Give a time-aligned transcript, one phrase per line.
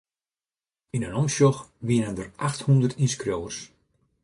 [0.95, 3.57] Yn in omsjoch wiene der achthûndert ynskriuwers.